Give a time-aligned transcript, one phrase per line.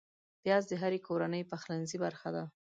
[0.43, 2.43] پیاز د هرې کورنۍ پخلنځي برخه ده